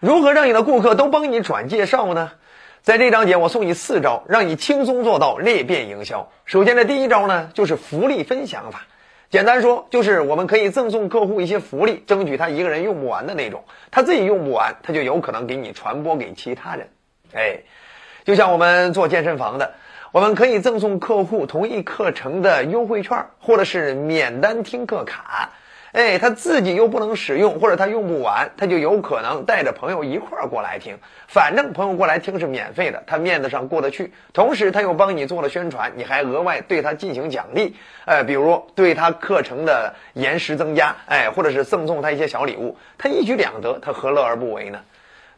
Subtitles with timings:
[0.00, 2.32] 如何让你的顾客都帮你转介绍呢？
[2.80, 6.32] 在这章节我送你四招，让你轻松做到裂变营销。
[6.46, 8.86] 首先的第一招呢，就是福利分享法。
[9.28, 13.62] 简单说，就是我们可以赠送客户一些福利，争取他一个人用不完的那种。
[13.90, 16.88] 他自己用不完，他就有可能给你传播给其他人。
[17.34, 17.58] 哎，
[18.24, 19.74] 就像我们做健身房的，
[20.12, 25.50] 我们可以赠送客户同一课程的优惠券，或者是免单听课卡。
[25.92, 30.96] 哎，他自己又不能使用，或者他用不完，他就有可能带着朋友一块儿过来听。
[31.26, 34.12] 反正朋友过来听是免费的，他面子上过得去。
[34.32, 37.74] 同时，他又帮你做了宣传，你还额外对他进行奖励。
[38.04, 44.80] 哎，比如对他课程的延时增加，哎，或者是赠送他一些小礼物，他一举两得，他何乐而不为呢？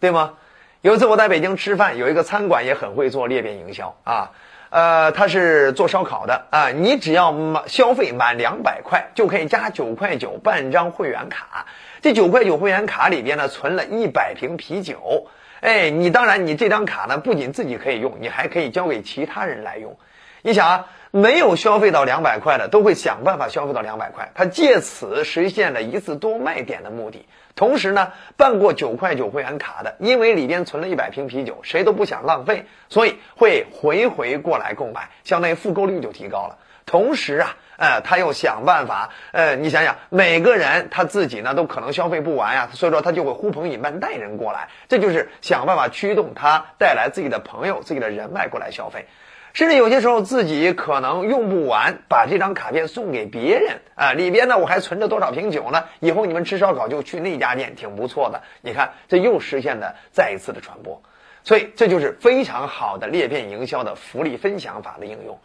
[0.00, 0.34] 对吗？
[0.82, 4.30] 有一次我在北京吃饭，有一个餐馆也很会做裂变营销啊。
[4.70, 11.66] 呃，他是做烧烤的啊，你只要满消费满两百块，就可以加九块九办张会员卡。
[12.00, 15.26] 这九块九会员卡里边呢，存了一百瓶啤酒。
[15.60, 19.94] 哎，你当然，你这张卡呢，不仅自己可以用，你还可以交给其他人来用。
[20.42, 27.26] 你想啊，没有消费到两百块的，都会想办法消费到两百块，他借此实现了一次多卖点的目的。
[27.56, 36.58] 同时呢，办过九块九会员卡的，因为里边存了一百瓶啤酒，谁都不想浪费，所以会回回过来购买，相当于复购率就提高了。
[36.86, 49.06] 同时啊，呃，他又想办法，呃，你想想，每个人他自己呢都可能消费不完呀，所以说他就会呼朋引伴带人过来，这就是想办法驱动他带来自己的朋友、自己的人脉过来消费。
[49.52, 55.84] 甚至有些时候自己可能用不完，把这张卡片送给别人啊，里边呢我还存着多少瓶酒呢？
[55.98, 58.42] 以后你们吃烧烤就去那家店，挺不错的。
[58.62, 61.02] 你看，这又实现了再一次的传播，
[61.42, 65.38] 所以这就是非常好的裂变营销的福利分享法的应用。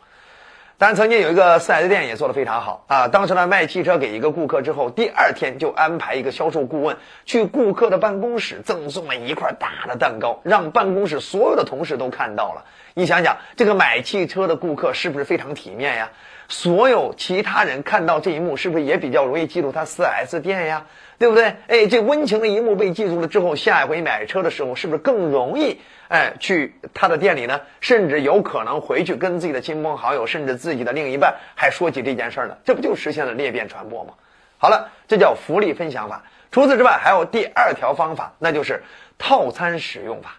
[0.78, 3.08] 当然，曾经有一个四 S 店也做得非常好啊。
[3.08, 12.66] 当时呢，卖汽车给一个顾客之后，第二天就安排一个销售顾问去顾客的办公室赠送了一块大的蛋糕，让办公室所有的同事都看到了。
[12.94, 16.12] 你想想，这个买汽车的顾客是不是非常体面呀？
[16.48, 20.86] 所有其他人看到这一幕，是不是也比较容易记住他四 S 店呀？
[21.18, 21.56] 对不对？
[21.68, 25.80] 哎，这温情的一幕被记住了之后，下一回买车的时候，是不是更容易
[26.10, 27.62] 哎去他的店里呢？
[27.80, 32.58] 甚至有可能回去跟自己的亲朋好友，甚至自己的另一半还说起这件事儿呢？
[32.66, 34.14] 这不就实现了裂变传播吗？
[34.58, 36.24] 好了，这叫福利分享法。
[36.52, 38.84] 除此之外，还有第二条方法，那就是
[39.18, 40.36] 套餐使用法。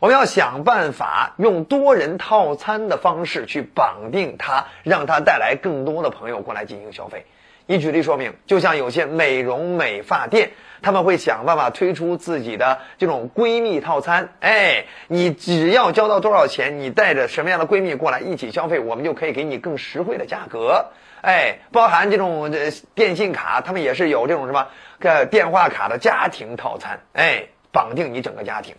[0.00, 7.26] 我们要想办法用多人套餐的方式去绑定它，让它带来更多的朋友过来进行消费。
[7.66, 14.34] 你举例说明，就像有些美容美发店，他们会想办法推出自己的这种闺蜜套餐。
[14.40, 20.86] 哎，你只要交到多少钱，你带着什么样的闺蜜过来一起消费，我们就可以给你更实惠的价格。
[21.22, 24.68] 哎，包含这种这电信卡，他们也是有这种什么
[25.00, 27.00] 个电话卡的家庭套餐。
[27.12, 28.76] 哎，绑定你整个家庭。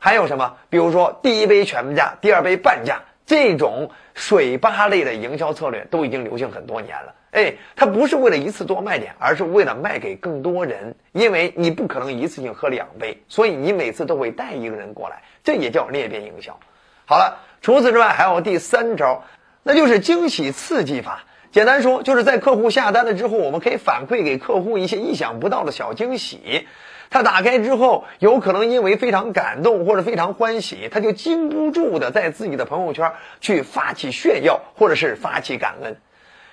[0.00, 0.56] 还有什么？
[0.70, 7.14] 比如说第一杯全价，第二杯半价，这种水吧类的营销策略都已经流行很多年了。
[7.32, 10.96] 哎，它不是为了一次多卖点，而是为了卖给更多人。
[11.12, 16.58] 因为你不可能一次性喝两杯，所以你每次都会带一个人过来，这也叫裂变营销。
[17.04, 19.22] 好了，除此之外还有第三招，
[19.62, 21.24] 那就是惊喜刺激法。
[21.52, 26.68] 简单说，就是在客户下单了之后，我们可以反馈给客户一些意想不到的小惊喜。
[27.10, 35.96] 他打开之后，有可能因为非常感动或者非常欢喜，他就禁不住的在自己的朋友圈去发起炫耀，或者是发起感恩。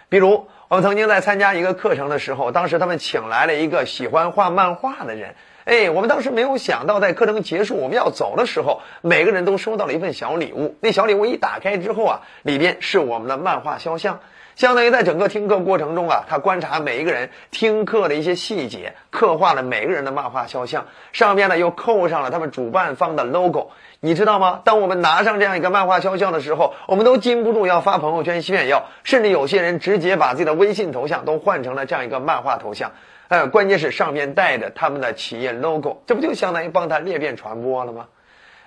[0.09, 5.35] 比如，我们曾经在参加一个课程的时候，当时他们请来了一个喜欢画漫画的人。
[5.65, 10.75] 哎，我们当时没有想到，在课程结束我们要走的时候，每个人都收到了一份小礼物。
[10.81, 14.21] 那小礼物一打开之后啊，里边是我们的漫画肖像。
[14.57, 23.69] 相当于在整个听课过程中啊，他观察每一个人听课的一些细节，刻画了每个人的漫画肖像，上面呢又扣上了他们主办方的 logo。
[23.99, 24.61] 你知道吗？
[24.65, 32.93] 当我们拿上这样一个漫画肖像的时候，我们都禁不住要发朋友圈炫耀，甚至有些人直接把自己的微信头像都换成了这样一个漫画头像。
[33.27, 38.07] 呃，关键是上面带着他们的企业 logo，这不就相当于帮他裂变传播了吗？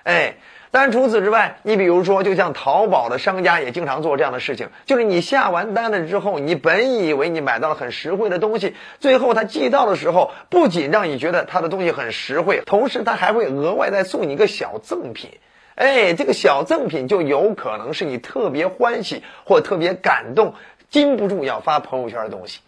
[0.04, 0.34] 哎。
[0.72, 15.30] 但除此之外，你比如说，就像淘宝的商家也经常做这样的事情，就是你下完单了之后，你本以为你买到了很实惠的东西，最后他寄到的时候，不仅让你觉得他的东西很实惠，同时他还会额外再送你一个小赠品。
[15.74, 20.54] 哎，这个小赠品就有可能是你特别欢喜或特别感动，
[20.88, 22.60] 禁不住要发朋友圈的东西。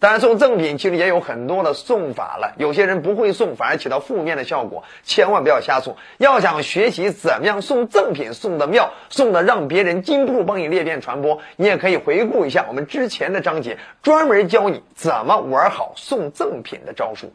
[0.00, 2.54] 当然，送赠品其实也有很多的送法了。
[2.56, 5.94] 有些人不会送，反而起到负面的效果，千万不要瞎送。
[6.16, 17.34] 要想学习怎么样送赠品送的妙，送的让别人禁不住帮你裂变传播，你也可以回顾一下我们之前的章节，专门教你怎么玩好送赠品的招数。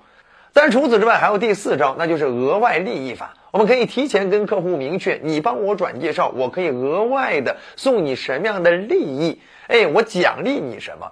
[0.51, 3.35] 但除此之外，还有第四招，那就是额外利益法。
[3.51, 9.39] 我们可以提前跟客户明确，你帮我转介绍，我可以额外的送你什么样的利益？
[9.67, 11.11] 哎，我奖励你什么？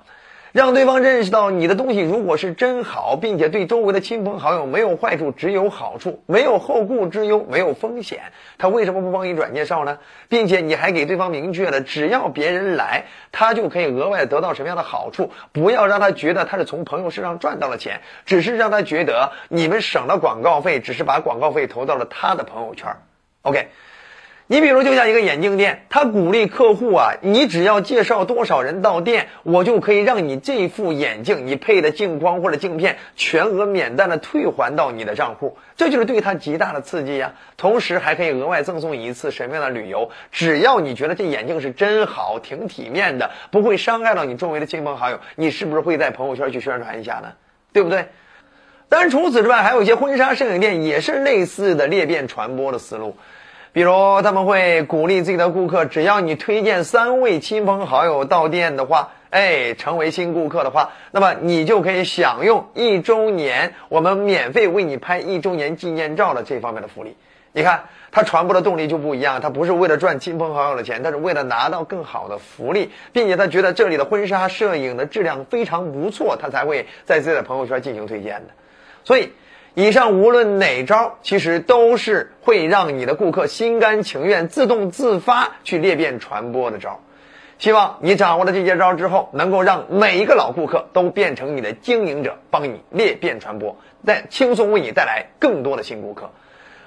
[0.54, 8.22] 让对方认识到你的东西如果是真好，并且对周围的亲朋好友没有坏处，只有好处，没有后顾之忧，没有风险，
[8.60, 9.98] 他为什么不帮你转介绍呢？
[10.30, 15.32] 并且你还给对方明确了，只要别人来，他就可以额外得到什么样的好处？
[15.52, 22.96] 不要让他觉得他是从朋友身上赚到了钱，只是让他觉得你们省了广告费，只是把广告费投到了他的朋友圈。
[23.42, 23.70] OK。
[24.48, 37.36] 你比如就像一个眼镜店，他鼓励客户啊，你只要介绍多少人到店，我就可以让你这副眼镜你配的镜框或者镜片全额免单的退还到你的账户，这就是对他极大的刺激呀。
[37.56, 40.12] 同时还可以额外赠送一次什么样的旅游？
[40.32, 47.32] 只要你觉得这眼镜是真好，挺体面的，不会伤害到你周围的亲朋好友，你是不是会在朋友圈去宣传一下呢？
[47.72, 48.08] 对不对？
[48.90, 53.16] 当然除此之外，还有一些婚纱摄影店也是类似的裂变传播的思路。
[53.74, 53.92] 比如
[54.22, 67.18] 他们会鼓励自己的顾客，只要你推荐三位亲朋好友到店的话，哎，成为新顾客的话，那么你就可以享用一周年，我们免费为你拍一周年纪念照的这方面的福利。
[67.52, 78.54] 你看，他传播的动力就不一样，他不是为了赚亲朋好友的钱，他是为了拿到更好的福利，并且他觉得这里的婚纱摄影的质量非常不错，他才会在自己的朋友圈进行推荐的。
[79.04, 79.32] 所以。
[79.76, 87.00] 以上无论哪招，其实都是会让你的顾客心甘情愿、自动自发去裂变传播的招。
[87.58, 96.30] 希望你掌握了这些招之后，能够让每一个老顾客都变成你的经营者，帮你裂变传播，再轻松为你带来更多的新顾客。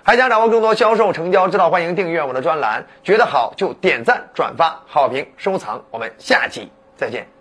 [0.03, 2.87] 还想掌握更多销售成交之道，欢迎订阅我的专栏。
[3.03, 5.85] 觉得好就点赞、转发、好评、收藏。
[5.91, 7.36] 我们下期再见。